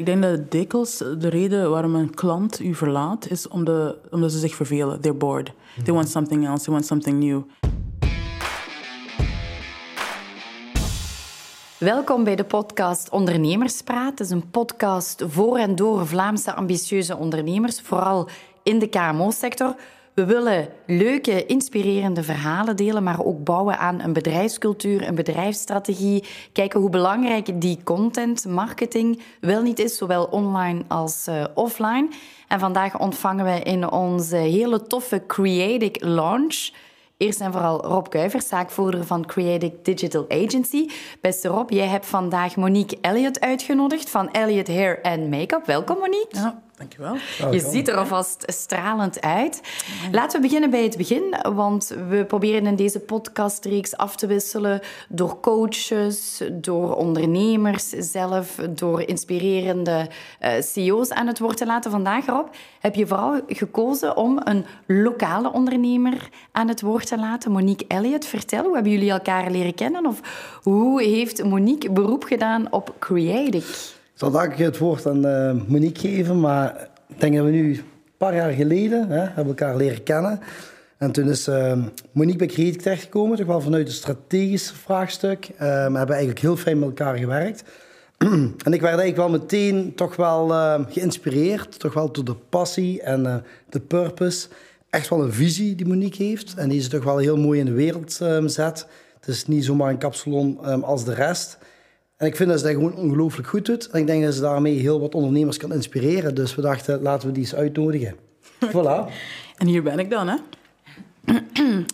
[0.00, 4.38] Ik denk dat dikwijls de reden waarom een klant u verlaat is omdat, omdat ze
[4.38, 5.00] zich vervelen.
[5.00, 5.52] They're bored.
[5.84, 6.64] They want something else.
[6.64, 7.42] They want something new.
[11.78, 14.10] Welkom bij de podcast Ondernemerspraat.
[14.10, 18.28] Het is een podcast voor en door Vlaamse ambitieuze ondernemers, vooral
[18.62, 19.74] in de KMO-sector.
[20.20, 26.24] We willen leuke, inspirerende verhalen delen, maar ook bouwen aan een bedrijfscultuur, een bedrijfsstrategie.
[26.52, 32.08] Kijken hoe belangrijk die content, marketing wel niet is, zowel online als uh, offline.
[32.48, 36.70] En vandaag ontvangen we in onze hele toffe Creative Launch
[37.20, 40.88] Eerst en vooral Rob Kuivers, zaakvoerder van Creative Digital Agency.
[41.20, 45.66] Beste Rob, jij hebt vandaag Monique Elliott uitgenodigd van Elliott Hair and Makeup.
[45.66, 46.38] Welkom Monique.
[46.38, 47.16] Ja, dankjewel.
[47.52, 49.60] Je ziet er alvast stralend uit.
[50.12, 54.80] Laten we beginnen bij het begin, want we proberen in deze podcastreeks af te wisselen
[55.08, 60.08] door coaches, door ondernemers zelf, door inspirerende
[60.40, 61.90] uh, CEO's aan het woord te laten.
[61.90, 62.46] Vandaag, Rob,
[62.80, 68.26] heb je vooral gekozen om een lokale ondernemer aan het woord te laten, Monique Elliott.
[68.26, 70.06] Vertel, hoe hebben jullie elkaar leren kennen?
[70.06, 70.20] Of
[70.62, 73.98] hoe heeft Monique beroep gedaan op Creative?
[74.20, 77.74] Ik zal dadelijk het woord aan uh, Monique geven, maar ik denk dat we nu
[77.74, 77.82] een
[78.16, 80.40] paar jaar geleden hè, hebben elkaar leren kennen.
[80.98, 81.72] En toen is uh,
[82.12, 85.48] Monique bij Creative terechtgekomen, toch wel vanuit een strategisch vraagstuk.
[85.48, 87.64] Uh, we hebben eigenlijk heel fijn met elkaar gewerkt.
[88.64, 90.48] en ik werd eigenlijk wel meteen toch wel
[90.88, 94.48] geïnspireerd, toch wel door de passie en de purpose.
[94.90, 97.66] Echt wel een visie die Monique heeft en die ze toch wel heel mooi in
[97.66, 98.12] de wereld
[98.46, 98.86] zet.
[99.20, 101.58] Het is niet zomaar een kapsalon als de rest.
[102.20, 103.88] En ik vind dat ze dat gewoon ongelooflijk goed doet.
[103.90, 106.34] En ik denk dat ze daarmee heel wat ondernemers kan inspireren.
[106.34, 108.16] Dus we dachten, laten we die eens uitnodigen.
[108.72, 109.12] voilà.
[109.56, 110.36] En hier ben ik dan, hè?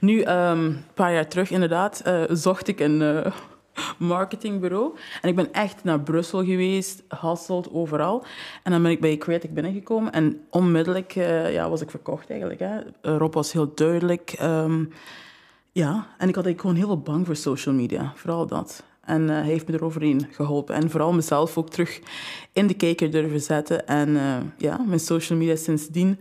[0.00, 3.26] nu, um, een paar jaar terug inderdaad, uh, zocht ik een uh,
[3.98, 4.96] marketingbureau.
[5.22, 8.24] En ik ben echt naar Brussel geweest, Hasselt, overal.
[8.62, 10.12] En dan ben ik bij Creative binnengekomen.
[10.12, 12.60] En onmiddellijk uh, ja, was ik verkocht eigenlijk.
[12.60, 12.78] Hè.
[13.18, 14.36] Rob was heel duidelijk.
[14.42, 14.92] Um,
[15.72, 18.12] ja, en ik had eigenlijk gewoon heel veel bang voor social media.
[18.14, 18.84] Vooral dat.
[19.06, 20.74] En uh, hij heeft me eroverheen geholpen.
[20.74, 22.00] En vooral mezelf ook terug
[22.52, 23.86] in de kijker durven zetten.
[23.86, 26.20] En uh, ja, mijn social media sindsdien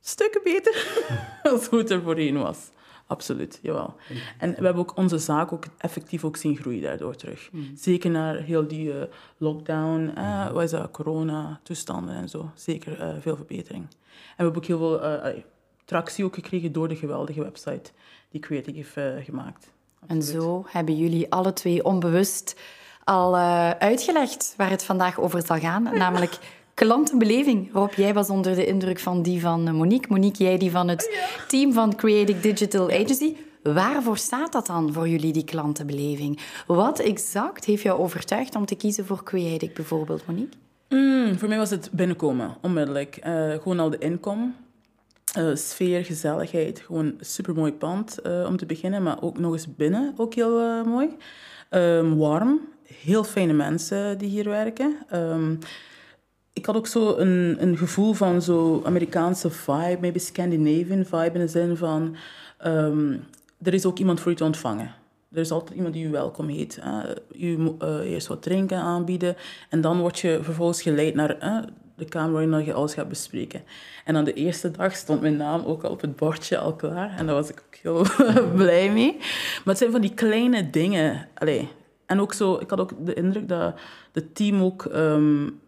[0.00, 1.06] stukken beter
[1.52, 2.58] als hoe het er voorheen was.
[3.06, 3.94] Absoluut, jawel.
[4.38, 7.48] En we hebben ook onze zaak ook effectief ook zien groeien daardoor terug.
[7.52, 7.76] Mm.
[7.76, 9.02] Zeker naar heel die uh,
[9.36, 12.50] lockdown, uh, wat is dat, corona-toestanden en zo.
[12.54, 13.82] Zeker uh, veel verbetering.
[13.82, 15.42] En we hebben ook heel veel
[15.84, 17.90] tractie ook gekregen door de geweldige website
[18.28, 19.72] die Creative heeft gemaakt.
[20.06, 22.56] En zo hebben jullie alle twee onbewust
[23.04, 26.38] al uh, uitgelegd waar het vandaag over zal gaan, namelijk
[26.74, 27.72] klantenbeleving.
[27.72, 30.12] Rob, jij was onder de indruk van die van Monique.
[30.12, 33.34] Monique, jij die van het team van Creative Digital Agency.
[33.62, 36.40] Waarvoor staat dat dan voor jullie, die klantenbeleving?
[36.66, 40.56] Wat exact heeft jou overtuigd om te kiezen voor Creative bijvoorbeeld, Monique?
[40.88, 43.18] Mm, voor mij was het binnenkomen, onmiddellijk.
[43.26, 44.54] Uh, gewoon al de inkom.
[45.38, 49.74] Uh, sfeer, gezelligheid, gewoon een supermooi pand uh, om te beginnen, maar ook nog eens
[49.74, 51.08] binnen, ook heel uh, mooi.
[51.70, 54.96] Um, warm, heel fijne mensen die hier werken.
[55.14, 55.58] Um,
[56.52, 61.40] ik had ook zo een, een gevoel van zo Amerikaanse vibe, maybe Scandinavian vibe in
[61.40, 62.16] de zin van
[62.66, 63.24] um,
[63.62, 64.94] er is ook iemand voor u te ontvangen.
[65.32, 66.78] Er is altijd iemand die u welkom heet.
[66.80, 67.14] Hè.
[67.38, 69.36] U eerst wat drinken aanbieden
[69.68, 71.36] en dan word je vervolgens geleid naar
[72.00, 73.62] de kamer waarin je alles gaat bespreken.
[74.04, 77.14] En dan de eerste dag stond mijn naam ook al op het bordje al klaar.
[77.16, 78.06] En daar was ik ook heel
[78.62, 79.16] blij mee.
[79.18, 81.28] Maar het zijn van die kleine dingen.
[81.34, 81.68] Allee.
[82.06, 83.74] En ook zo, ik had ook de indruk dat
[84.12, 85.60] het team ook um,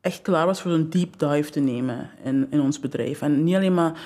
[0.00, 3.22] echt klaar was voor een deep dive te nemen in, in ons bedrijf.
[3.22, 4.00] En niet alleen maar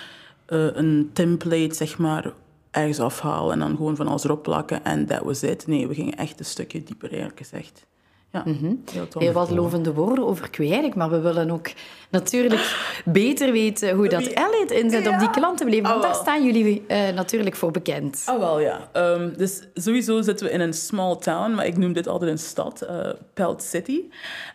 [0.48, 2.32] uh, een template, zeg maar,
[2.70, 5.66] ergens afhalen en dan gewoon van alles erop plakken en that was it.
[5.66, 7.86] Nee, we gingen echt een stukje dieper, eigenlijk gezegd.
[8.32, 8.82] Ja, mm -hmm.
[9.18, 11.70] heel, wat lovende woorden over Queric, maar we willen ook
[12.10, 15.12] natuurlijk beter weten hoe dat Elliot inzet ja.
[15.12, 15.88] op die klantenbeleving.
[15.88, 18.24] Want oh, daar staan jullie uh, natuurlijk voor bekend.
[18.30, 18.88] Oh wel, ja.
[18.92, 22.38] Um, dus sowieso zitten we in een small town, maar ik noem dit altijd een
[22.38, 24.00] stad, uh, Pelt City.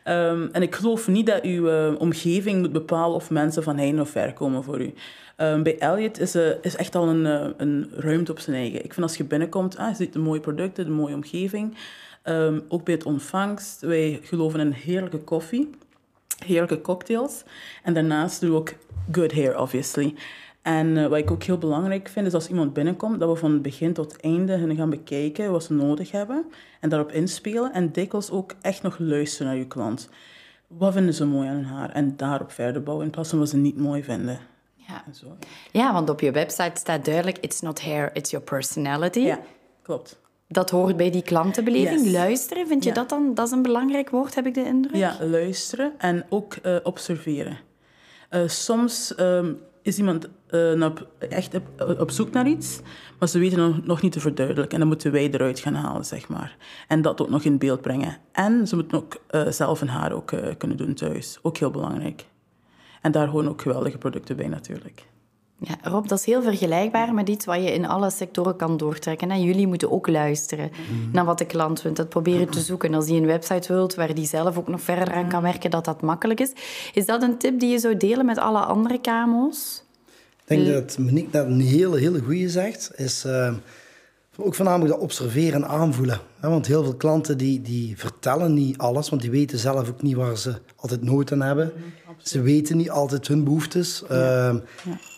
[0.05, 4.01] Um, en ik geloof niet dat uw uh, omgeving moet bepalen of mensen van heen
[4.01, 4.93] of ver komen voor u.
[5.37, 8.83] Um, bij Elliot is, uh, is echt al een, uh, een ruimte op zijn eigen.
[8.83, 11.75] Ik vind als je binnenkomt, ah, je ziet de mooie producten, de mooie omgeving.
[12.29, 13.81] Um, ook bij het ontvangst.
[13.81, 15.69] Wij geloven in heerlijke koffie,
[16.45, 17.43] heerlijke cocktails.
[17.83, 18.73] En daarnaast doen we ook
[19.11, 20.15] good hair, obviously.
[20.61, 23.61] En uh, wat ik ook heel belangrijk vind, is als iemand binnenkomt, dat we van
[23.61, 26.45] begin tot einde hun gaan bekijken wat ze nodig hebben.
[26.79, 27.73] En daarop inspelen.
[27.73, 30.09] En dikwijls ook echt nog luisteren naar je klant.
[30.67, 31.89] Wat vinden ze mooi aan hun haar?
[31.89, 34.39] En daarop verder bouwen, in plaats van wat ze niet mooi vinden.
[34.75, 35.03] Ja.
[35.71, 39.19] ja, want op je website staat duidelijk: it's not hair, it's your personality.
[39.19, 39.39] Ja,
[39.81, 40.19] klopt.
[40.47, 42.03] Dat hoort bij die klantenbeleving.
[42.03, 42.11] Yes.
[42.13, 42.95] Luisteren, vind je Ja.
[42.95, 43.33] dat dan?
[43.33, 44.95] Dat is een belangrijk woord, heb ik de indruk.
[44.95, 47.57] Ja, luisteren en ook eh, observeren.
[48.29, 52.79] Eh, soms ehm, is iemand eh, echt op, op zoek naar iets,
[53.19, 54.73] maar ze weten nog, nog niet te verduidelijken.
[54.73, 56.57] En dan moeten wij eruit gaan halen, zeg maar.
[56.87, 58.17] En dat ook nog in beeld brengen.
[58.31, 59.21] En ze moeten ook
[59.53, 61.39] zelf een haar ook kunnen doen thuis.
[61.41, 62.25] Ook heel belangrijk.
[63.01, 65.05] En daar horen ook geweldige producten bij, natuurlijk.
[65.59, 69.31] Ja, Rob, dat is heel vergelijkbaar met iets wat je in alle sectoren kan doortrekken.
[69.31, 69.37] hè.
[69.37, 70.71] Jullie moeten ook luisteren
[71.11, 71.97] naar wat de klant vindt.
[71.97, 72.93] Dat proberen te zoeken.
[72.93, 75.85] Als hij een website wilt waar die zelf ook nog verder aan kan werken, dat
[75.85, 76.51] dat makkelijk is.
[76.93, 79.83] Is dat een tip die je zou delen met alle andere KMO's?
[80.47, 82.91] Ik denk dat Monique net een hele, hele goede zegt.
[82.95, 83.53] Is eh,
[84.37, 86.19] ook voornamelijk dat observeren en aanvoelen.
[86.41, 90.15] Want heel veel klanten die, die vertellen niet alles, want die weten zelf ook niet
[90.15, 91.71] waar ze altijd nood aan hebben.
[92.17, 94.03] Ze weten niet altijd hun behoeftes.
[94.09, 94.57] Ehm,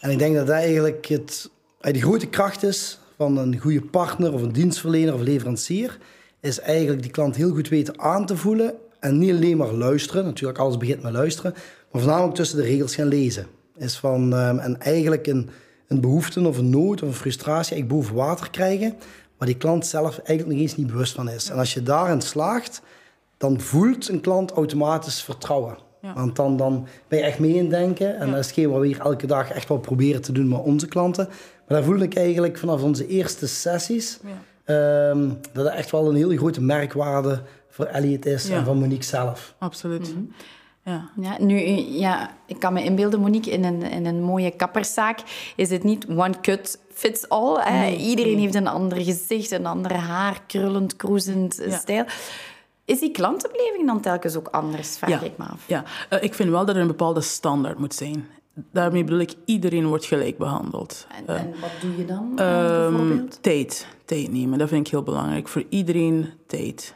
[0.01, 1.49] En ik denk dat dat eigenlijk het,
[1.81, 5.97] eh, de grote kracht is van een goede partner of een dienstverlener of leverancier.
[6.41, 10.23] Is eigenlijk die klant heel goed weten aan te voelen en niet alleen maar luisteren.
[10.25, 11.53] Natuurlijk, alles begint met luisteren.
[11.91, 13.47] Maar voornamelijk tussen de regels gaan lezen.
[13.77, 15.49] Is van, ehm, en eigenlijk een,
[15.89, 18.95] een behoefte of een nood of een frustratie eigenlijk boven water krijgen.
[19.37, 21.49] Waar die klant zelf eigenlijk nog eens niet bewust van is.
[21.49, 22.81] En als je daarin slaagt,
[23.37, 25.77] dan voelt een klant automatisch vertrouwen.
[26.01, 26.13] Ja.
[26.13, 28.17] Want dan, dan ben je echt mee in denken.
[28.17, 28.31] En Ja.
[28.31, 30.87] dat is hetgeen wat we hier elke dag echt wel proberen te doen met onze
[30.87, 31.25] klanten.
[31.27, 34.19] Maar daar voelde ik eigenlijk vanaf onze eerste sessies...
[34.65, 38.57] ehm, dat het echt wel een hele grote merkwaarde voor Elliot is Ja.
[38.57, 39.55] en van Monique zelf.
[39.59, 40.13] Absoluut.
[40.89, 41.09] Ja.
[41.21, 41.59] Ja, nu,
[41.99, 45.19] ja, ik kan me inbeelden, Monique, in een, in een mooie kapperszaak
[45.55, 47.61] is het niet one cut fits all.
[47.97, 51.77] Iedereen heeft een ander gezicht, een andere haar, krullend, kroezend eh, Ja.
[51.77, 52.03] stijl.
[52.85, 55.63] Is die klantenbeleving dan telkens ook anders, vraag ik me af.
[55.67, 58.27] Ja, Eh, ik vind wel dat er een bepaalde standaard moet zijn.
[58.71, 61.07] Daarmee bedoel ik, iedereen wordt gelijk behandeld.
[61.25, 63.37] En, en wat doe je dan, eh, Ehm, bijvoorbeeld?
[63.43, 63.87] tijd.
[64.05, 65.47] Tijd nemen, dat vind ik heel belangrijk.
[65.47, 66.93] Voor iedereen tijd.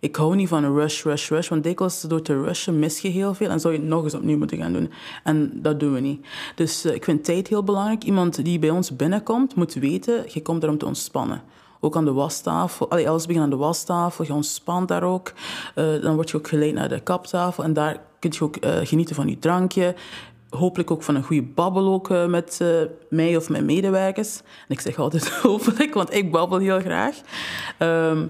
[0.00, 1.48] Ik hou niet van rush, rush, rush.
[1.48, 3.50] Want dikwijls door te rushen mis je heel veel.
[3.50, 4.90] En zou je het nog eens opnieuw moeten gaan doen.
[5.24, 6.26] En dat doen we niet.
[6.54, 8.04] Dus eh, ik vind tijd heel belangrijk.
[8.04, 10.24] Iemand die bij ons binnenkomt, moet weten...
[10.26, 11.42] je komt er om te ontspannen.
[11.80, 12.90] Ook aan de wastafel.
[12.90, 14.24] Allee, alles begint aan de wastafel.
[14.24, 15.32] Je ontspant daar ook.
[15.74, 17.64] Eh, dan word je ook geleid naar de kaptafel.
[17.64, 19.94] En daar kun je ook eh, genieten van je drankje.
[20.50, 22.68] Hopelijk ook van een goede babbel ook eh, met eh,
[23.10, 24.36] mij of mijn medewerkers.
[24.38, 27.16] En ik zeg altijd hopelijk, want ik babbel heel graag.
[27.78, 28.26] Ehm,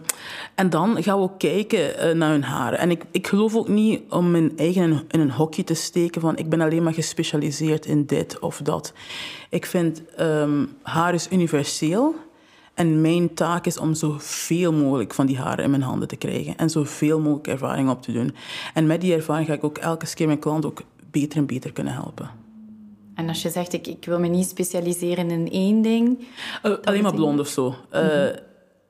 [0.54, 2.78] en dan gaan we ook kijken eh, naar hun haren.
[2.78, 6.36] En ik, ik geloof ook niet om mijn eigen in, een hokje te steken van
[6.36, 8.92] ik ben alleen maar gespecialiseerd in dit of dat.
[9.50, 12.14] Ik vind ehm, haar is universeel.
[12.74, 16.56] En mijn taak is om zoveel mogelijk van die haren in mijn handen te krijgen.
[16.56, 18.34] En zoveel mogelijk ervaring op te doen.
[18.74, 20.82] En met die ervaring ga ik ook elke keer mijn klant ook
[21.20, 22.30] beter en beter kunnen helpen.
[23.14, 26.26] En als je zegt, ik, ik wil me niet specialiseren in één ding...
[26.62, 27.74] Eh, alleen maar blond of zo.
[27.90, 28.26] Eh,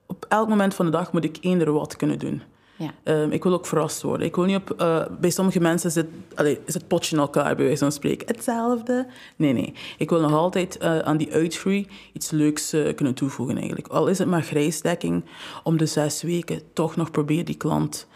[0.06, 2.42] Op elk moment van de dag moet ik eender wat kunnen doen.
[2.78, 2.90] Ja.
[3.02, 4.26] Ehm, ik wil ook verrast worden.
[4.26, 4.70] Ik wil niet op...
[4.70, 8.26] eh, bij sommige mensen allee, is het potje in elkaar, bij wijze van spreken.
[8.26, 9.06] Hetzelfde.
[9.36, 9.72] Nee, nee.
[9.98, 13.88] Ik wil nog altijd aan die uitgroei iets leuks kunnen toevoegen, eigenlijk.
[13.88, 15.24] Al is het maar grijsdekking,
[15.62, 18.06] om de zes weken toch nog probeer die klant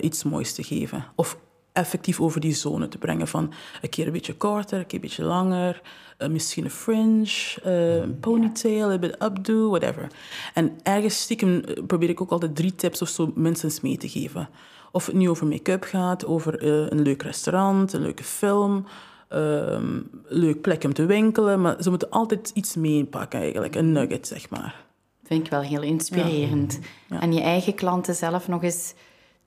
[0.00, 1.04] iets moois te geven.
[1.16, 1.36] Of
[1.72, 3.28] effectief over die zone te brengen.
[3.28, 3.52] Van
[3.82, 5.80] een keer een beetje korter, een keer een beetje langer.
[6.16, 10.06] eh, misschien een fringe, eh, een ponytail, een bit updo, whatever.
[10.54, 14.08] En ergens stiekem eh, probeer ik ook altijd drie tips of zo minstens mee te
[14.08, 14.48] geven.
[14.92, 18.86] Of het nu over make-up gaat, over een leuk restaurant, een leuke film...
[19.28, 21.60] een leuk plek om te winkelen.
[21.60, 23.74] Maar ze moeten altijd iets meepakken eigenlijk.
[23.74, 24.84] Een nugget, zeg maar.
[25.24, 26.78] Vind ik wel heel inspirerend.
[27.08, 28.94] En je eigen klanten zelf nog eens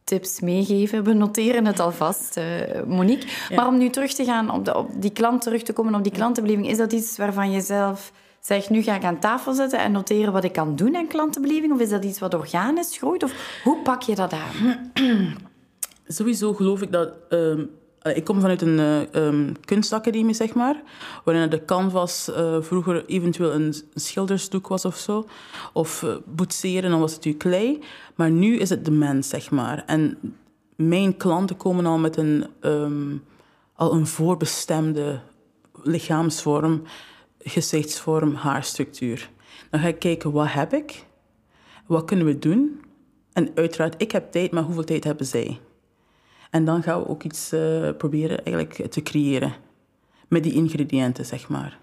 [0.06, 1.04] tips meegeven.
[1.04, 3.28] We noteren het alvast, eh, Monique.
[3.56, 6.04] Maar om nu terug te gaan op, de, op die klant terug te komen, op
[6.04, 9.80] die klantenbeleving, is dat iets waarvan je zelf zegt, nu ga ik aan tafel zitten
[9.80, 11.74] en noteren wat ik kan doen aan klantenbeleving?
[11.74, 13.24] Of is dat iets wat organisch groeit?
[13.24, 14.92] Of hoe pak je dat aan?
[16.08, 17.10] Sowieso geloof ik dat...
[17.30, 17.66] ehm, eh,
[18.14, 20.82] ik kom vanuit een eh, ehm, kunstacademie, zeg maar.
[21.24, 25.28] Waarin de canvas eh, vroeger eventueel een schildersdoek was of zo.
[25.74, 27.84] Of eh, boetseren, dan was het natuurlijk klei.
[28.16, 29.84] Maar nu is het de mens, zeg maar.
[29.86, 30.18] En
[30.76, 33.18] mijn klanten komen al met een, ehm,
[33.76, 35.20] al een voorbestemde
[35.84, 36.82] lichaamsvorm,
[37.40, 39.30] gezichtsvorm, haarstructuur.
[39.70, 41.06] Dan ga ik kijken, wat heb ik?
[41.86, 42.82] Wat kunnen we doen?
[43.34, 45.60] En uiteraard, ik heb tijd, maar hoeveel tijd hebben zij?
[46.56, 49.54] En dan gaan we ook iets eh, proberen eigenlijk te creëren.
[50.28, 51.78] Met die ingrediënten, zeg maar.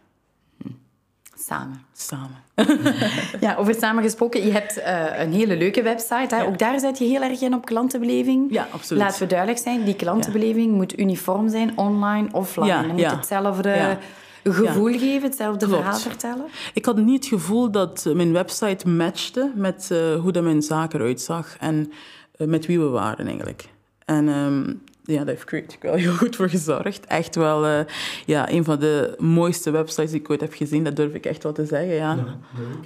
[1.38, 1.85] Samen.
[1.93, 2.37] Samen.
[3.41, 6.35] Ja, over samen gesproken, je hebt eh, een hele leuke website.
[6.35, 6.45] Hè?
[6.45, 8.52] Ook daar zet je heel erg in op klantenbeleving.
[8.52, 9.02] Ja, absoluut.
[9.02, 12.67] Laten we duidelijk zijn, die klantenbeleving moet uniform zijn, online, offline.
[12.67, 13.99] Ja, er moet hetzelfde
[14.43, 15.83] gevoel geven, hetzelfde Klopt.
[15.83, 16.45] verhaal vertellen?
[16.75, 19.88] Ik had niet het gevoel dat eh, mijn website matchte met
[20.21, 21.93] hoe dat mijn zaak eruit zag en
[22.38, 23.72] met wie we waren eigenlijk.
[24.04, 27.06] En ehm, ja, daar heeft Creative wel heel goed voor gezorgd.
[27.06, 27.85] Echt wel eh,
[28.26, 30.85] ja, een van de mooiste websites die ik ooit heb gezien.
[30.85, 32.18] Dat durf ik echt wel te zeggen, ja.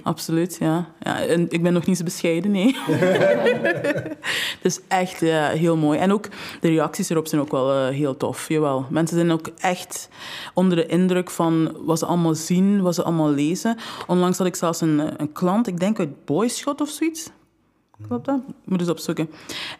[0.03, 0.89] Absoluut, ja.
[0.99, 1.25] ja.
[1.25, 2.75] En ik ben nog niet zo bescheiden, nee.
[4.61, 5.99] dus echt ja, heel mooi.
[5.99, 6.27] En ook
[6.59, 8.85] de reacties erop zijn ook wel eh, heel tof, jawel.
[8.89, 10.09] Mensen zijn ook echt
[10.53, 13.77] onder de indruk van wat ze allemaal zien, wat ze allemaal lezen.
[14.07, 17.29] Onlangs had ik zelfs een, eh, een klant, ik denk uit Boyschot of zoiets.
[18.01, 18.39] Klopt dat?
[18.63, 19.29] Moet eens opzoeken.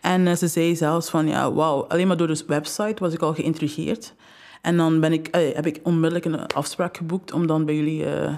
[0.02, 3.22] En eh, ze zei zelfs van, ja, wauw, alleen maar door de website was ik
[3.22, 4.14] al geïntrigeerd.
[4.62, 8.06] En dan ben ik, eh, heb ik onmiddellijk een afspraak geboekt om dan bij jullie
[8.06, 8.34] eh,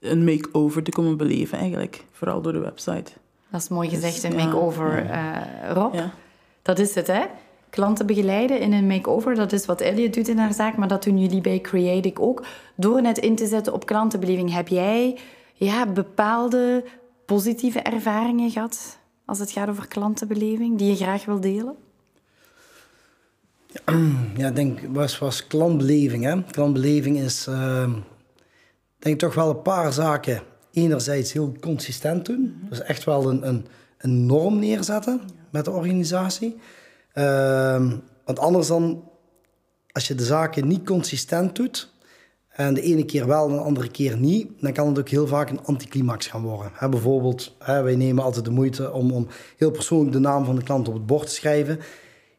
[0.00, 2.04] een make-over te komen beleven, eigenlijk.
[2.12, 3.12] Vooral door de website.
[3.50, 5.06] Dat is mooi gezegd, een make-over,
[5.72, 5.94] Rob.
[5.94, 6.10] Ja.
[6.62, 7.22] Dat is het, hè?
[7.70, 11.02] Klanten begeleiden in een make-over, dat is wat Elliot doet in haar zaak, maar dat
[11.02, 12.44] doen jullie bij Creatic ook.
[12.74, 15.18] Door het in te zetten op klantenbeleving, heb jij
[15.54, 16.84] ja, bepaalde
[17.26, 18.99] positieve ervaringen gehad
[19.30, 21.76] als het gaat over klantenbeleving, die je graag wil delen?
[24.36, 26.24] Ja, ik denk, was, was klantbeleving.
[26.24, 26.42] Hè?
[26.42, 27.92] Klantbeleving is, eh,
[28.98, 30.42] denk toch wel een paar zaken.
[30.72, 32.66] Enerzijds heel consistent doen.
[32.68, 33.66] Dus echt wel een, een,
[33.98, 35.20] een norm neerzetten
[35.50, 36.56] met de organisatie.
[37.12, 39.04] Ehm, want anders dan,
[39.92, 41.92] als je de zaken niet consistent doet...
[42.66, 44.48] en de ene keer wel en de andere keer niet...
[44.60, 46.72] dan kan het ook heel vaak een anticlimax gaan worden.
[46.90, 49.26] Bijvoorbeeld, hè, wij nemen altijd de moeite om, om
[49.56, 51.78] heel persoonlijk de naam van de klant op het bord te schrijven...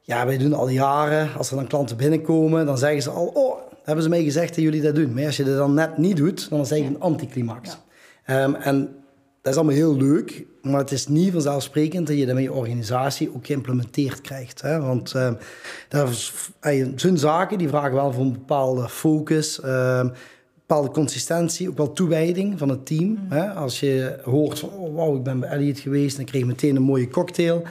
[0.03, 3.57] Ja, wij doen al jaren, als er dan klanten binnenkomen, dan zeggen ze al, oh,
[3.83, 5.13] hebben ze mij gezegd dat jullie dat doen.
[5.13, 7.77] Maar als je dat dan net niet doet, dan is het eigenlijk een anticlimax.
[8.25, 8.95] Ehm, en
[9.41, 12.53] dat is allemaal heel leuk, maar het is niet vanzelfsprekend dat je dat met je
[12.53, 14.61] organisatie ook geïmplementeerd krijgt.
[14.61, 14.81] Hè?
[14.81, 15.33] Want ehm
[15.87, 20.07] dat is, eh, zo'n zaken die vragen wel voor een bepaalde focus, ehm,
[20.55, 23.17] bepaalde consistentie, ook wel toewijding van het team.
[23.29, 23.49] Hè?
[23.49, 26.75] Als je hoort van, oh, wauw, ik ben bij Elliot geweest en ik kreeg meteen
[26.75, 27.63] een mooie cocktail.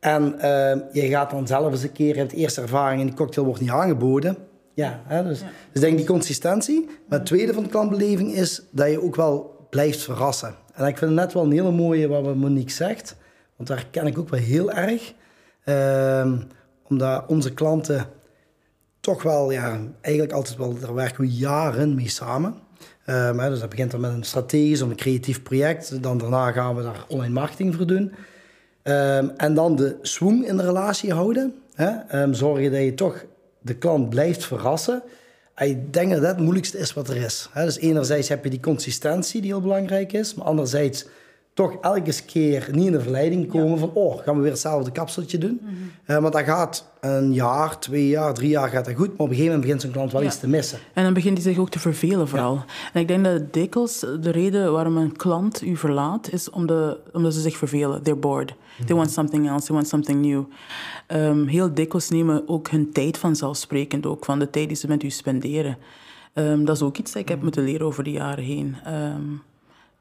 [0.00, 3.16] En eh, je gaat dan zelf eens een keer, je hebt eerste ervaring en die
[3.16, 4.36] cocktail wordt niet aangeboden.
[4.74, 6.86] Ja, hè, dus, dus ik denk die consistentie.
[7.08, 10.54] Maar het tweede van de klantbeleving is dat je ook wel blijft verrassen.
[10.74, 13.16] En ik vind het net wel een hele mooie wat Monique zegt.
[13.56, 15.14] Want daar ken ik ook wel heel erg.
[15.64, 16.36] Ehm,
[16.88, 18.06] omdat onze klanten
[19.00, 22.54] toch wel, ja, eigenlijk altijd wel, daar werken we jaren mee samen.
[23.04, 26.02] Ehm, dus dat begint dan met een strategisch een creatief project.
[26.02, 28.12] Dan daarna gaan we daar online marketing voor doen.
[28.82, 31.54] Ehm, en dan de swing in de relatie houden.
[31.74, 31.90] Hè?
[32.08, 33.24] Ehm, zorgen dat je toch
[33.60, 35.02] de klant blijft verrassen.
[35.58, 37.48] Ik denk dat dat het moeilijkste is wat er is.
[37.54, 40.34] Dus enerzijds heb je die consistentie die heel belangrijk is.
[40.34, 41.06] Maar anderzijds
[41.54, 43.90] toch elke keer niet in de verleiding komen van...
[43.94, 45.60] oh, gaan we weer hetzelfde kapseltje doen?
[46.04, 49.06] Eh, maar dat gaat een jaar, twee jaar, drie jaar gaat dat goed.
[49.08, 50.26] Maar op een gegeven moment begint zo'n klant wel Ja.
[50.26, 50.78] iets te missen.
[50.92, 52.64] En dan begint hij zich ook te vervelen vooral.
[52.92, 56.98] En ik denk dat dikwijls de reden waarom een klant u verlaat, is om de,
[57.12, 58.02] omdat ze zich vervelen.
[58.02, 58.54] They're bored.
[58.86, 59.66] They want something else.
[59.66, 60.42] They want something new.
[61.06, 65.02] Ehm, heel dikwijls nemen ook hun tijd vanzelfsprekend ook, van de tijd die ze met
[65.02, 65.76] u spenderen.
[66.32, 68.76] Ehm, dat is ook iets dat ik heb moeten leren over de jaren heen.
[68.84, 69.22] Ehm,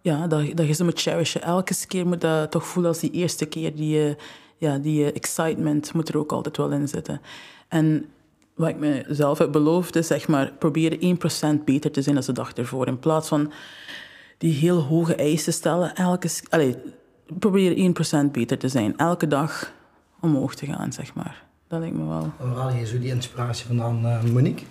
[0.03, 1.41] ja, dat, dat je ze moet cherishen.
[1.41, 3.75] Elke keer moet dat toch voelen als die eerste keer.
[3.75, 4.15] Die, eh,
[4.57, 7.21] ja, die eh, excitement moet er ook altijd wel in zitten.
[7.67, 8.05] En
[8.55, 10.99] wat ik mezelf heb beloofd is, zeg maar, proberen
[11.59, 12.87] 1% beter te zijn dan de dag ervoor.
[12.87, 13.51] In plaats van
[14.37, 15.95] die heel hoge eisen stellen.
[15.95, 16.75] Elke, allee,
[17.39, 17.93] probeer
[18.27, 18.97] 1% beter te zijn.
[18.97, 19.73] Elke dag
[20.19, 21.43] omhoog te gaan, zeg maar.
[21.67, 22.31] Dat lijkt me wel.
[22.37, 24.65] Waar haal je zo die inspiratie vandaan, eh, Monique?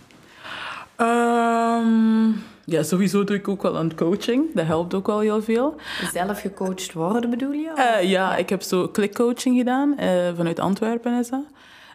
[1.03, 2.29] Ehm,
[2.65, 4.55] ja, sowieso doe ik ook wel aan coaching.
[4.55, 5.75] Dat helpt ook wel heel veel.
[6.13, 7.73] Zelf gecoacht worden, bedoel je?
[7.75, 9.99] Eh, ja, ik heb zo klikcoaching gedaan.
[9.99, 11.45] eh, vanuit Antwerpen is dat.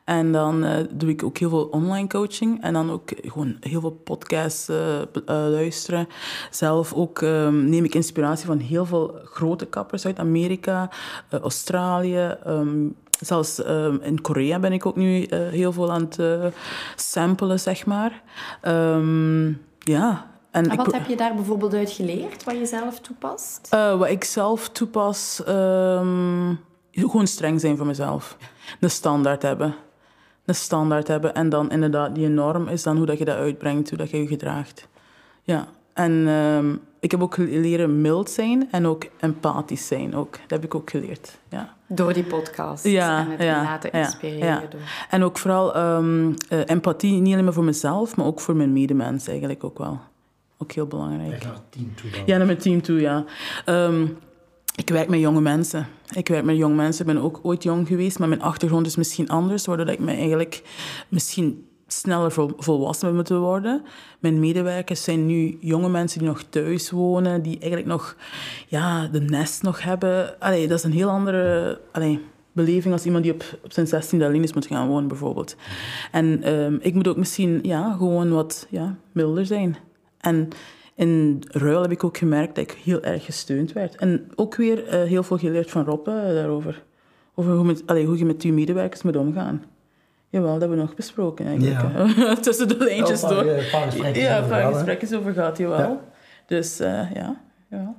[0.07, 2.61] En dan eh, doe ik ook heel veel online coaching.
[2.61, 6.07] En dan ook gewoon heel veel podcasts eh, eh, luisteren.
[6.51, 10.89] Zelf ook ehm, neem ik inspiratie van heel veel grote kappers uit Amerika,
[11.29, 12.37] Australië.
[12.43, 12.87] ehm,
[13.19, 16.53] zelfs ehm, in Korea ben ik ook nu heel veel aan het
[16.95, 18.21] samplen, zeg maar.
[19.79, 20.31] Ja.
[20.51, 23.69] En wat heb je daar bijvoorbeeld uit geleerd, wat je zelf toepast?
[23.69, 25.41] wat ik zelf toepas,
[26.91, 28.37] gewoon streng zijn voor mezelf.
[28.79, 29.75] De standaard hebben.
[30.47, 31.33] De standaard hebben.
[31.35, 34.17] En dan inderdaad, die norm is dan hoe dat je dat uitbrengt, hoe dat je
[34.17, 34.87] je gedraagt.
[35.43, 35.67] Ja.
[35.93, 40.15] En ehm, ik heb ook leren mild zijn en ook empathisch zijn.
[40.15, 40.31] Ook.
[40.31, 41.37] Dat heb ik ook geleerd.
[41.49, 41.73] Ja.
[41.87, 44.47] Door die podcast Ja, en het ja, laten inspireren.
[44.47, 44.63] ja.
[44.69, 44.79] Door.
[45.09, 48.73] En ook vooral ehm, eh, empathie, niet alleen maar voor mezelf, maar ook voor mijn
[48.73, 49.99] medemens eigenlijk ook wel.
[50.57, 51.43] Ook heel belangrijk.
[51.43, 52.21] Naar het team toe dan.
[52.25, 53.25] Ja, naar mijn team toe, ja.
[53.65, 54.05] Ehm,
[54.75, 55.87] ik werk met jonge mensen.
[56.13, 57.07] Ik werk met jonge mensen.
[57.07, 60.11] Ik ben ook ooit jong geweest, maar mijn achtergrond is misschien anders, waardoor ik me
[60.11, 60.63] eigenlijk
[61.07, 63.83] misschien sneller vol, volwassen moeten worden.
[64.19, 68.15] Mijn medewerkers zijn nu jonge mensen die nog thuis wonen, die eigenlijk nog
[68.67, 70.39] ja, de nest nog hebben.
[70.39, 72.19] Allee, dat is een heel andere allee,
[72.51, 75.55] beleving als iemand die op, op zijn 16e alleen is moet gaan wonen, bijvoorbeeld.
[76.11, 79.77] En ehm, ik moet ook misschien ja, gewoon wat ja, milder zijn.
[80.17, 80.49] En
[80.97, 83.95] in ruil heb ik ook gemerkt dat ik heel erg gesteund werd.
[83.95, 86.83] En ook weer eh, heel veel geleerd van Rob eh, daarover.
[87.35, 89.63] Over hoe, met, allee, hoe je met je medewerkers moet omgaan.
[90.29, 92.05] Jawel, dat hebben we nog besproken eigenlijk.
[92.43, 93.63] Tussen de lijntjes Ja, een paar- door.
[93.71, 94.73] paar ja, over een paar gehad, hè.
[94.73, 95.77] gesprekjes over gehad, jawel.
[95.79, 95.99] Ja.
[96.45, 97.95] Dus eh, ja, ja,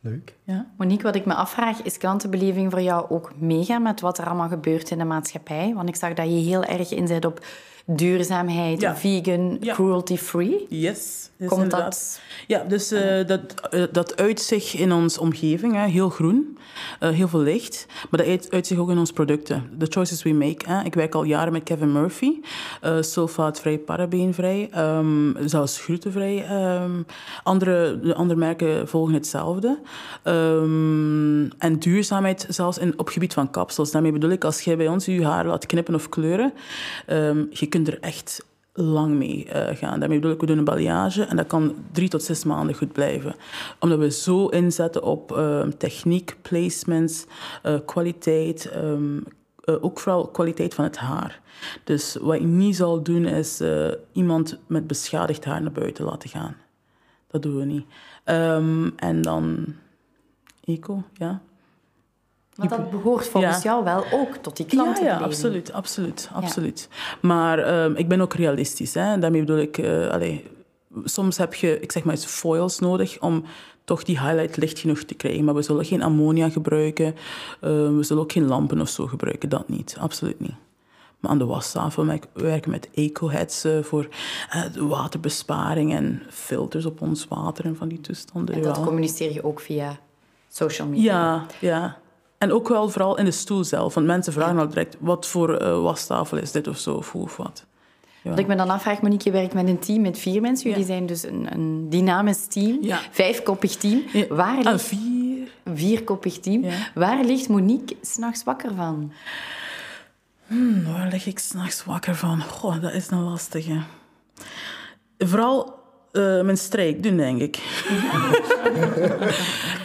[0.00, 0.34] Leuk.
[0.44, 0.66] ja.
[0.76, 4.48] Monique, wat ik me afvraag, is klantenbeleving voor jou ook meegaan met wat er allemaal
[4.48, 5.72] gebeurt in de maatschappij?
[5.74, 7.40] Want ik zag dat je heel erg inzet op
[7.86, 8.96] duurzaamheid, Ja.
[8.96, 9.74] vegan, Ja.
[9.74, 10.66] cruelty-free.
[10.68, 11.30] Yes.
[11.38, 11.82] Komt inderdaad.
[11.84, 12.20] dat...
[12.46, 16.58] Ja, dus eh, dat, eh, dat uit zich in onze omgeving, hè, heel groen,
[17.00, 17.86] eh, heel veel licht.
[18.10, 19.70] Maar dat uit, uit zich ook in onze producten.
[19.78, 20.70] The choices we make.
[20.70, 20.84] Hè.
[20.84, 22.40] Ik werk al jaren met Kevin Murphy.
[23.00, 26.44] sulfaatvrij, parabeenvrij, ehm, zelfs glutenvrij.
[26.48, 26.90] ehm
[27.42, 29.78] andere, de andere merken volgen hetzelfde.
[30.22, 33.90] Ehm, en duurzaamheid zelfs in, op gebied van kapsels.
[33.90, 36.52] Daarmee bedoel ik, als jij bij ons je haar laat knippen of kleuren,
[37.50, 40.00] je kunt er echt lang mee eh, gaan.
[40.00, 42.92] Daarmee bedoel ik, we doen een balayage en dat kan drie tot zes maanden goed
[42.92, 43.34] blijven.
[43.80, 47.26] Omdat we zo inzetten op ehm, techniek, placements,
[47.62, 49.18] eh, kwaliteit, ehm,
[49.64, 51.40] eh, ook vooral kwaliteit van het haar.
[51.84, 53.62] Dus wat ik niet zal doen, is
[54.12, 56.56] iemand met beschadigd haar naar buiten laten gaan.
[57.30, 57.86] Dat doen we niet.
[58.24, 59.74] Ehm, en dan
[60.64, 61.42] eco, ja.
[62.54, 63.62] Dat behoort volgens Ja.
[63.62, 65.20] jou wel ook tot die Ja, klantenbeleving.
[65.20, 66.88] ja, absoluut, absoluut, absoluut.
[67.20, 68.94] Maar ehm, ik ben ook realistisch.
[68.94, 69.18] Hè?
[69.18, 70.36] Daarmee bedoel ik, eh,
[71.04, 73.44] soms heb je, ik zeg maar eens, foils nodig om
[73.84, 75.44] toch die highlight licht genoeg te krijgen.
[75.44, 77.06] Maar we zullen geen ammonia gebruiken,
[77.60, 80.54] eh, we zullen ook geen lampen of zo gebruiken, dat niet, absoluut niet.
[81.20, 84.08] Maar aan de wastafel we werken met eco-heads eh, voor
[84.50, 88.54] eh, waterbesparing en filters op ons water en van die toestanden.
[88.54, 89.98] En dat communiceer je ook via
[90.48, 91.12] social media.
[91.12, 91.98] Ja, ja.
[92.44, 93.94] En ook wel vooral in de stoel zelf.
[93.94, 97.22] Want mensen vragen al direct, wat voor eh, wastafel is dit of zo, of hoe
[97.22, 97.64] of wat.
[98.22, 100.70] Wat ik me dan afvraag, Monique, je werkt met een team met vier mensen.
[100.70, 100.92] Jullie Ja.
[100.92, 102.78] zijn dus een, een dynamisch team.
[102.80, 103.00] Ja.
[103.10, 104.02] Vijfkoppig team.
[104.28, 104.82] Waar En ligt...
[104.82, 105.48] vier.
[105.74, 106.64] Vierkoppig team.
[106.94, 109.12] Waar ligt Monique s'nachts wakker van?
[110.46, 112.40] Hm, waar lig ik s'nachts wakker van?
[112.42, 113.80] Goh, dat is een lastige.
[115.18, 115.82] Vooral
[116.14, 117.56] eh, mijn strijk doen, denk ik.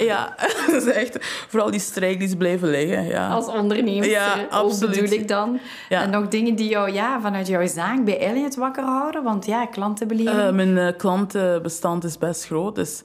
[0.10, 0.36] ja,
[0.68, 1.18] dat is echt...
[1.48, 3.30] Vooral die strijk die is blijven liggen, ja.
[3.30, 4.96] Als ondernemer, Ja, absoluut.
[4.96, 5.60] bedoel ik dan.
[5.90, 6.02] Ja.
[6.02, 9.24] En nog dingen die jou ja, vanuit jouw zaak bij Elliot wakker houden?
[9.24, 10.40] Want ja, klantenbeleving.
[10.40, 13.02] Eh, mijn eh, klantenbestand is best groot, dus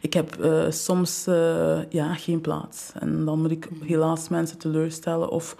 [0.00, 0.36] ik heb
[0.68, 1.24] soms
[1.88, 2.90] ja, geen plaats.
[3.00, 5.56] En dan moet ik helaas mensen teleurstellen of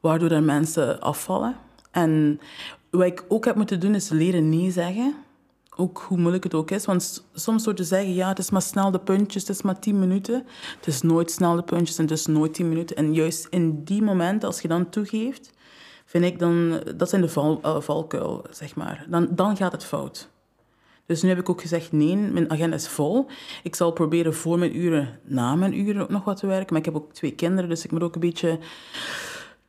[0.00, 1.56] waardoor er mensen afvallen.
[1.90, 2.40] En
[2.90, 5.14] wat ik ook heb moeten doen, is leren nee zeggen.
[5.76, 6.84] Ook hoe moeilijk het ook is.
[6.84, 9.78] Want soms door te zeggen, ja, het is maar snel de puntjes, het is maar
[9.78, 10.46] tien minuten.
[10.76, 12.96] Het is nooit snel de puntjes en het is nooit tien minuten.
[12.96, 15.50] En juist in die momenten, als je dan toegeeft,
[16.04, 16.82] vind ik dan...
[16.96, 19.06] Dat zijn de eh, valkuil, zeg maar.
[19.08, 20.30] Dan, dan gaat het fout.
[21.06, 23.26] Dus nu heb ik ook gezegd, nee, mijn agenda is vol.
[23.62, 26.66] Ik zal proberen voor mijn uren, na mijn uren ook nog wat te werken.
[26.68, 28.58] Maar ik heb ook twee kinderen, dus ik moet ook een beetje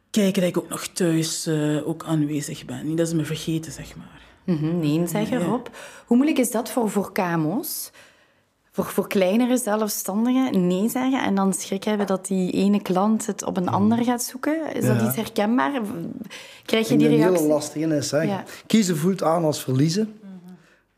[0.09, 2.87] kijken dat ik ook nog thuis eh, ook aanwezig ben.
[2.87, 4.21] Niet dat ze me vergeten, zeg maar.
[4.43, 5.67] Mhm, nee zeggen, Rob.
[6.05, 7.91] Hoe moeilijk is dat voor, voor KMO's?
[8.71, 13.43] Voor, voor kleinere zelfstandigen nee zeggen en dan schrik hebben dat die ene klant het
[13.43, 14.75] op een ander gaat zoeken?
[14.75, 15.71] Is dat iets herkenbaar?
[16.65, 17.45] Krijg je die denk dat reactie?
[17.45, 18.11] heel lastig is.
[18.11, 18.21] Hè.
[18.21, 18.43] Ja.
[18.67, 20.19] Kiezen voelt aan als verliezen.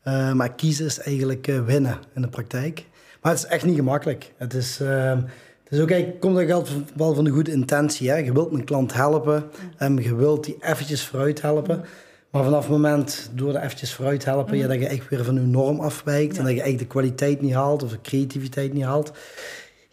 [0.02, 2.86] Eh, maar kiezen is eigenlijk eh, winnen in de praktijk.
[3.22, 4.32] Maar het is echt niet gemakkelijk.
[4.36, 5.24] Het is, het
[5.68, 8.10] is ook eigenlijk, komt dat geld wel van de goede intentie.
[8.10, 8.16] Hè.
[8.16, 9.50] Je wilt een klant helpen.
[9.76, 11.84] en je wilt die eventjes vooruit helpen.
[12.30, 14.56] Maar vanaf het moment, door de eventjes vooruit helpen...
[14.56, 16.38] ja, dat je echt weer van je norm afwijkt.
[16.38, 19.12] En dat je eigenlijk de kwaliteit niet haalt of de creativiteit niet haalt.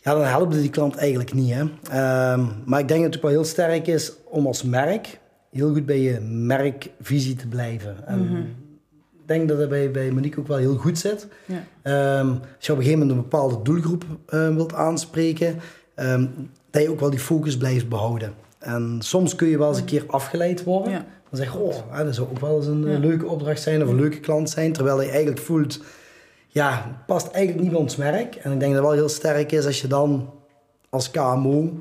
[0.02, 1.54] Ja, dan helpt die klant eigenlijk niet.
[1.54, 1.64] Hè.
[1.90, 5.20] Ehm, maar ik denk dat het ook wel heel sterk is om als merk
[5.54, 8.08] heel goed bij je merkvisie te blijven.
[8.08, 8.20] En
[9.22, 11.28] Ik denk dat dat bij, bij Monique ook wel heel goed zit.
[11.46, 11.64] Ja.
[11.82, 15.60] Ehm, als je op een gegeven moment een bepaalde doelgroep eh, wilt aanspreken,
[15.96, 16.28] ehm,
[16.70, 18.34] dat je ook wel die focus blijft behouden.
[18.60, 20.92] En soms kun je wel eens een keer afgeleid worden.
[20.92, 21.06] Ja.
[21.34, 23.00] Dan zeg je, oh, dat zou ook wel eens een eh, Ja.
[23.00, 24.74] leuke opdracht zijn of een leuke klant zijn.
[24.74, 25.80] Terwijl je eigenlijk voelt,
[26.48, 28.36] ja, het past eigenlijk niet bij ons merk.
[28.36, 30.30] En ik denk dat het wel heel sterk is als je dan
[30.90, 31.74] als KMO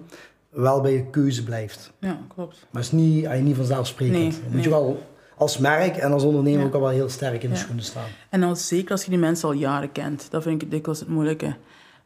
[0.50, 1.92] wel bij je keuze blijft.
[1.98, 2.66] Ja, klopt.
[2.70, 4.16] Maar het is niet, eh, niet vanzelfsprekend.
[4.42, 5.02] Nee, moet je wel
[5.36, 6.66] als merk en als ondernemer Ja.
[6.66, 7.60] ook al wel heel sterk in de Ja.
[7.62, 8.08] schoenen staan.
[8.30, 10.26] En dan zeker als je die mensen al jaren kent.
[10.30, 11.54] Dat vind ik dikwijls het moeilijke.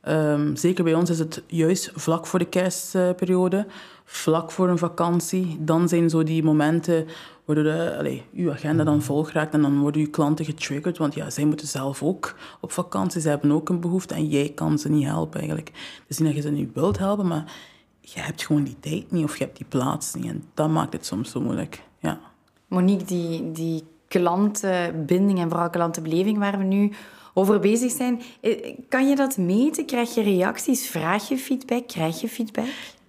[0.07, 3.67] Ehm, zeker bij ons is het juist vlak voor de kerstperiode,
[4.05, 5.57] vlak voor een vakantie.
[5.61, 7.07] Dan zijn zo die momenten
[7.45, 10.99] waardoor de, allez, uw agenda dan vol raakt en dan worden uw klanten getriggerd.
[10.99, 14.53] Want ja, zij moeten zelf ook op vakantie, ze hebben ook een behoefte en jij
[14.55, 15.73] kan ze niet helpen eigenlijk.
[16.07, 17.53] Dus niet dat je ze niet wilt helpen, maar
[18.01, 20.27] je hebt gewoon die tijd niet of je hebt die plaats niet.
[20.27, 22.21] En dat maakt het soms zo moeilijk, ja.
[22.69, 26.93] Monique, die, die klantenbinding en vooral klantenbeleving waar we nu
[27.39, 29.87] over bezig zijn, eh, kan je dat meten?
[29.87, 30.87] Krijg je reacties?
[30.87, 31.87] Vraag je feedback?
[31.89, 32.67] Krijg je feedback?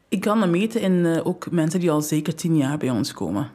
[0.09, 3.13] Ik kan dat meten in uh, ook mensen die al zeker tien jaar bij ons
[3.13, 3.49] komen.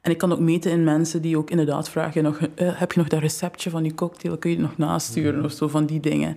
[0.00, 2.98] En ik kan ook meten in mensen die ook inderdaad vragen: nog, uh, heb je
[2.98, 4.38] nog dat receptje van je cocktail?
[4.38, 6.36] Kun je het nog nasturen of zo van die dingen?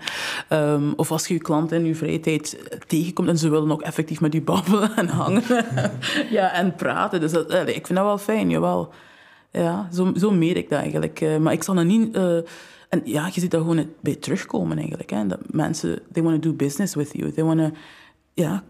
[0.50, 3.82] Um, of als je je klant in je vrije tijd tegenkomt en ze willen ook
[3.82, 5.44] effectief met je babbelen en hangen
[6.38, 7.20] ja, en praten.
[7.20, 8.94] Dus dat, ik vind dat wel fijn, jawel.
[9.52, 11.40] Ja, zo, zo meet ik dat eigenlijk.
[11.40, 12.18] Maar ik zal dat niet.
[12.92, 15.10] En ja, je ziet dat gewoon bij terugkomen eigenlijk.
[15.10, 15.28] Hè?
[15.28, 17.32] Dat mensen, they want to do business with you.
[17.32, 17.72] They want to
[18.34, 18.64] ja,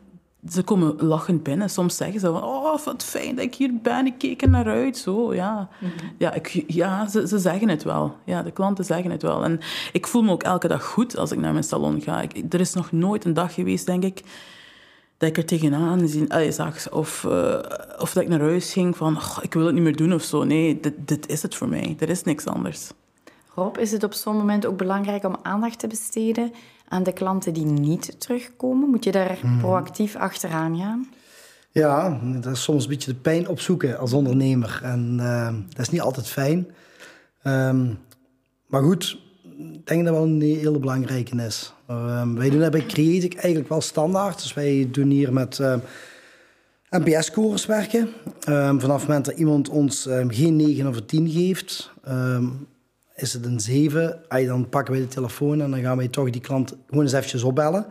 [0.50, 1.70] ze komen lachend binnen.
[1.70, 4.66] Soms zeggen ze van, oh, wat fijn dat ik hier ben, ik keek er naar
[4.66, 4.98] uit.
[4.98, 5.70] Zo, ja.
[5.80, 5.92] Mhm.
[6.18, 8.16] Ja, ik, ja ze, ze zeggen het wel.
[8.26, 9.44] Ja, de klanten zeggen het wel.
[9.44, 9.60] En
[9.92, 12.22] ik voel me ook elke dag goed als ik naar mijn salon ga.
[12.22, 14.22] Ik, er is nog nooit een dag geweest, denk ik,
[15.18, 16.92] dat ik er tegenaan zien, allee, zag.
[16.92, 17.60] Of, uh,
[18.00, 20.24] of dat ik naar huis ging van, oh, ik wil het niet meer doen of
[20.24, 20.44] zo.
[20.44, 21.96] Nee, dit, dit is het voor mij.
[22.00, 22.92] Er is niks anders.
[23.56, 26.52] Rob, is het op zo'n moment ook belangrijk om aandacht te besteden
[26.88, 28.90] aan de klanten die niet terugkomen?
[28.90, 29.58] Moet je daar mhm.
[29.58, 31.10] proactief achteraan gaan?
[31.72, 34.80] Ja, dat is soms een beetje de pijn opzoeken als ondernemer.
[34.84, 36.68] En uh, dat is niet altijd fijn.
[37.44, 38.00] Um,
[38.68, 39.18] maar goed,
[39.74, 41.74] ik denk dat wel een hele belangrijke is.
[41.90, 44.42] Um, wij doen dat bij Creative eigenlijk wel standaard.
[44.42, 45.76] Dus wij doen hier met uh,
[46.90, 48.10] NPS-scores werken.
[48.50, 51.92] Um, vanaf het moment dat iemand ons geen 9 of een 10 geeft,
[53.16, 56.42] is het een 7, dan pakken wij de telefoon en dan gaan wij toch die
[56.42, 57.86] klant gewoon eens eventjes opbellen.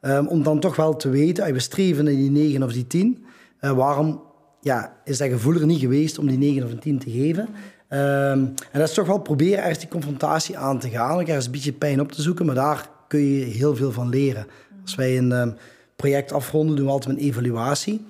[0.00, 3.24] Um, om dan toch wel te weten, we streven naar die 9 of die 10.
[3.60, 4.22] Uh, eh, waarom
[4.60, 7.42] ja, is dat gevoel er niet geweest om die 9 of een 10 te geven?
[7.42, 7.50] Um,
[7.90, 11.20] en dat is toch wel proberen ergens die confrontatie aan te gaan.
[11.20, 14.46] Ergens een beetje pijn op te zoeken, maar daar kun je heel veel van leren.
[14.82, 15.56] Als wij een um,
[15.96, 18.06] project afronden, doen we altijd een evaluatie.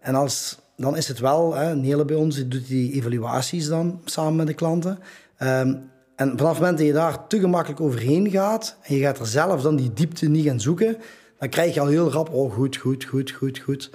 [0.00, 4.00] en als, dan is het wel, hè, een hele bij ons doet die evaluaties dan
[4.04, 4.98] samen met de klanten.
[5.38, 9.18] Um, en vanaf het moment dat je daar te gemakkelijk overheen gaat en je gaat
[9.18, 10.96] er zelf dan die diepte niet gaan zoeken,
[11.38, 13.90] dan krijg je al heel rap, oh goed, goed, goed, goed, goed.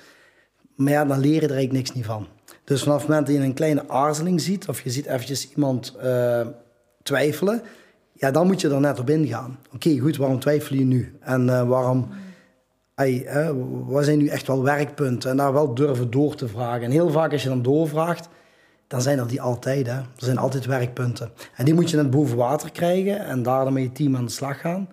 [0.76, 2.28] Maar ja, dan leer je er eigenlijk niks niet van.
[2.63, 5.96] Dus vanaf het moment dat je een kleine aarzeling ziet, of je ziet eventjes iemand
[6.04, 6.48] uh,
[7.04, 7.62] twijfelen,
[8.13, 9.60] ja, dan moet je er net op ingaan.
[9.74, 11.18] Oké, goed, waarom twijfel je nu?
[11.20, 12.08] En uh, waarom,
[13.06, 13.50] uh,
[13.86, 15.30] wat zijn nu echt wel werkpunten?
[15.30, 16.84] En daar wel durven door te vragen.
[16.84, 18.30] En heel vaak als je dan doorvraagt,
[18.88, 19.88] dan zijn er die altijd.
[19.88, 19.94] Hè.
[19.94, 21.32] Er zijn altijd werkpunten.
[21.56, 24.26] En die moet je net boven water krijgen en daar dan met je team aan
[24.26, 24.90] de slag gaan.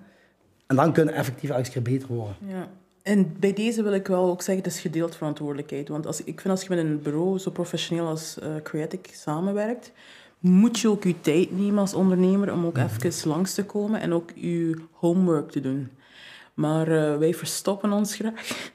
[0.66, 2.36] En dan kunnen effectief elke keer beter worden.
[2.46, 2.68] Ja.
[3.02, 5.88] En bij deze wil ik wel ook zeggen, het is gedeeld verantwoordelijkheid.
[5.88, 9.92] Want als, ik vind als je met een bureau zo professioneel als uh, Creatic samenwerkt,
[10.38, 14.00] moet je ook je tijd nemen als ondernemer om ook mm even langs te komen
[14.00, 15.90] en ook je homework te doen.
[16.54, 18.72] Maar uh, wij verstoppen ons graag.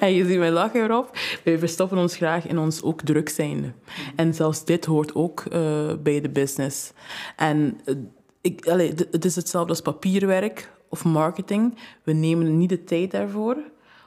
[0.00, 1.18] en je ziet mij lachen erop.
[1.44, 3.72] Wij verstoppen ons graag in ons ook druk zijnde.
[4.16, 6.92] En zelfs dit hoort ook uh, bij de business.
[7.36, 7.96] En uh,
[8.40, 8.64] ik,
[9.10, 11.78] het is hetzelfde als papierwerk of marketing.
[12.02, 13.56] We nemen niet de tijd daarvoor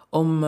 [0.09, 0.43] om...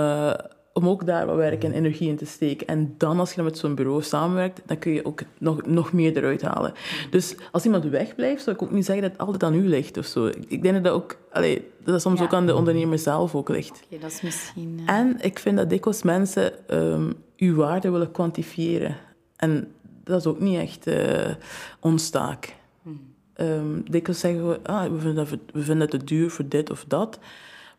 [0.74, 2.68] Om ook daar wat werk en energie in te steken.
[2.68, 5.94] En dan, als je dan met zo'n bureau samenwerkt, dan kun je ook nog, nog
[5.94, 6.74] meer eruit halen.
[7.10, 9.98] Dus als iemand wegblijft, zou ik ook niet zeggen dat het altijd aan u ligt
[9.98, 10.28] of zo.
[10.48, 13.50] Ik denk dat dat ook, allee, dat, dat soms ook aan de ondernemer zelf ook
[13.50, 13.82] ligt.
[13.86, 14.80] Oké, dat is misschien...
[14.80, 14.90] Uh...
[14.90, 18.98] En ik vind dat dikwijls mensen um, uw waarde willen kwantifiëren.
[19.36, 19.72] En
[20.04, 21.34] dat is ook niet echt uh,
[21.80, 22.56] ons taak.
[22.84, 23.00] Hmm.
[23.36, 26.70] Um, dikwijls zeggen we, ah, we, vinden dat, we vinden het te duur voor dit
[26.70, 27.20] of dat.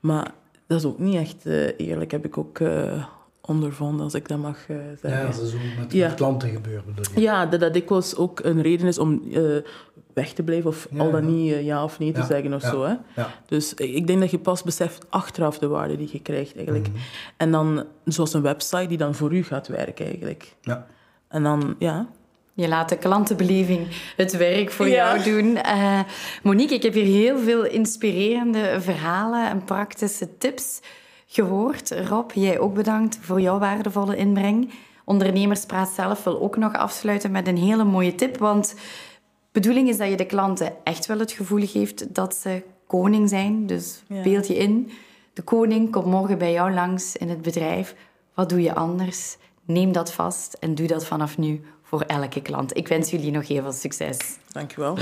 [0.00, 0.34] Maar
[0.72, 3.04] dat is ook niet echt uh, eerlijk, heb ik ook uh,
[3.40, 5.20] ondervonden, als ik dat mag uh, zeggen.
[5.20, 6.08] Ja, dat is zo met, ja.
[6.08, 7.20] klanten gebeurt, bedoel je?
[7.20, 9.22] Ja, dat dat dikwijls ook een reden is om
[10.14, 12.84] weg te blijven of al dan niet ja of nee te zeggen of zo.
[12.84, 12.94] Hè?
[13.46, 16.88] Dus ik denk dat je pas beseft achteraf de waarde die je krijgt eigenlijk.
[16.88, 17.02] Mm -hmm.
[17.36, 20.56] En dan, zoals een website die dan voor u gaat werken eigenlijk.
[20.60, 20.86] Ja.
[21.28, 22.08] En dan, ja,
[22.54, 23.86] je laat de klantenbeleving
[24.16, 25.56] het werk voor jou doen.
[25.56, 26.00] Uh,
[26.42, 30.80] Monique, ik heb hier heel veel inspirerende verhalen en praktische tips
[31.26, 31.90] gehoord.
[32.08, 34.70] Rob, jij ook bedankt voor jouw waardevolle inbreng.
[35.04, 38.38] Ondernemerspraat zelf wil ook nog afsluiten met een hele mooie tip.
[38.38, 42.62] Want de bedoeling is dat je de klanten echt wel het gevoel geeft dat ze
[42.86, 43.66] koning zijn.
[43.66, 44.90] Dus beeld je in.
[45.32, 47.94] De koning komt morgen bij jou langs in het bedrijf.
[48.34, 49.36] Wat doe je anders?
[49.66, 52.76] Neem dat vast en doe dat vanaf nu voor elke klant.
[52.76, 54.18] Ik wens jullie nog heel veel succes.
[54.48, 54.96] Dankjewel.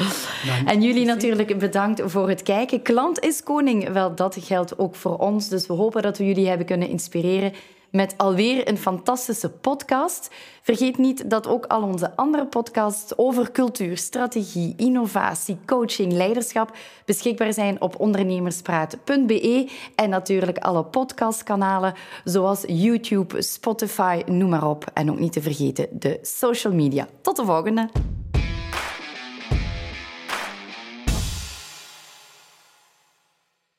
[0.67, 2.83] En jullie natuurlijk bedankt voor het kijken.
[2.83, 3.89] Klant is koning.
[3.89, 5.49] Wel, dat geldt ook voor ons.
[5.49, 7.53] Dus we hopen dat we jullie hebben kunnen inspireren
[7.91, 10.31] met alweer een fantastische podcast.
[10.63, 17.53] Vergeet niet dat ook al onze andere podcasts over cultuur, strategie, innovatie, coaching, leiderschap beschikbaar
[17.53, 24.85] zijn op ondernemerspraat.be en natuurlijk alle podcastkanalen zoals YouTube, Spotify, noem maar op.
[24.95, 27.07] En ook niet te vergeten de social media.
[27.21, 28.20] Tot de volgende!